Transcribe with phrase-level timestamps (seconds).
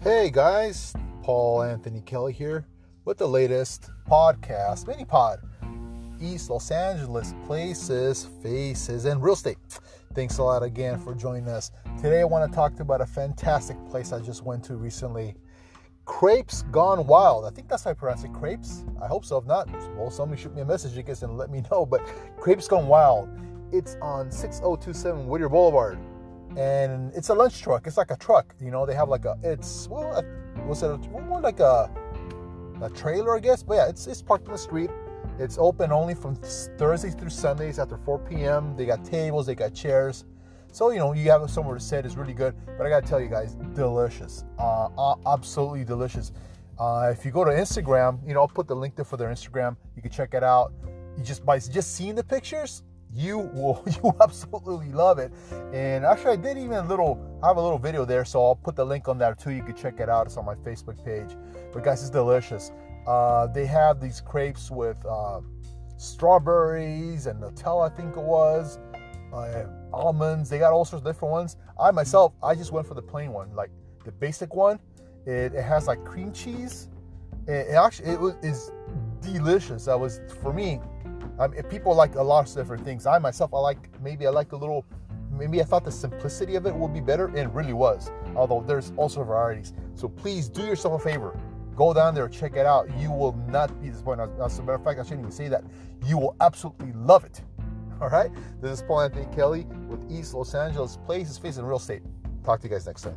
[0.00, 2.64] Hey guys, Paul Anthony Kelly here
[3.04, 5.40] with the latest podcast, mini pod,
[6.20, 9.58] East Los Angeles places, faces, and real estate.
[10.14, 11.72] Thanks a lot again for joining us.
[12.00, 14.76] Today I want to talk to you about a fantastic place I just went to
[14.76, 15.34] recently.
[16.04, 17.44] Crepes Gone Wild.
[17.44, 18.32] I think that's how I pronounce it.
[18.32, 18.84] Crepes?
[19.02, 19.36] I hope so.
[19.38, 21.84] If not, well, somebody shoot me a message, I guess, and let me know.
[21.84, 22.06] But
[22.38, 23.28] Crepes Gone Wild.
[23.72, 25.98] It's on 6027 Whittier Boulevard
[26.56, 27.86] and it's a lunch truck.
[27.86, 28.86] It's like a truck, you know.
[28.86, 30.22] They have like a, it's well,
[30.66, 31.90] was it a, more like a
[32.82, 33.62] a trailer, I guess.
[33.62, 34.90] But yeah, it's it's parked on the street.
[35.38, 38.76] It's open only from Thursdays through Sundays after 4 p.m.
[38.76, 40.24] They got tables, they got chairs,
[40.72, 42.04] so you know you have somewhere to sit.
[42.04, 42.54] It's really good.
[42.76, 46.32] But I gotta tell you guys, delicious, uh, uh, absolutely delicious.
[46.78, 49.28] Uh, if you go to Instagram, you know I'll put the link there for their
[49.28, 49.76] Instagram.
[49.96, 50.72] You can check it out.
[51.16, 52.82] You just by just seeing the pictures,
[53.14, 55.32] you will you absolutely love it.
[55.72, 57.18] And actually, I did even a little.
[57.42, 59.50] I have a little video there, so I'll put the link on there too.
[59.50, 60.26] You can check it out.
[60.26, 61.36] It's on my Facebook page.
[61.72, 62.72] But guys, it's delicious.
[63.06, 65.40] Uh, they have these crepes with uh,
[65.96, 68.78] strawberries and Nutella, I think it was,
[69.32, 70.50] uh, almonds.
[70.50, 71.56] They got all sorts of different ones.
[71.80, 73.70] I myself, I just went for the plain one, like
[74.04, 74.78] the basic one.
[75.26, 76.88] It, it has like cream cheese.
[77.46, 78.72] It, it actually it was is
[79.20, 79.86] delicious.
[79.86, 80.80] That was for me
[81.38, 83.06] um, people like a lot of different things.
[83.06, 84.84] I myself, I like maybe I like a little.
[85.30, 88.10] Maybe I thought the simplicity of it would be better, and really was.
[88.34, 89.72] Although there's also varieties.
[89.94, 91.38] So please do yourself a favor.
[91.76, 92.90] Go down there, check it out.
[92.98, 94.30] You will not be disappointed.
[94.42, 95.62] As a matter of fact, I shouldn't even say that.
[96.06, 97.40] You will absolutely love it.
[98.00, 98.30] All right.
[98.60, 102.02] This is Paul Anthony Kelly with East Los Angeles Places Facing Real Estate.
[102.44, 103.16] Talk to you guys next time.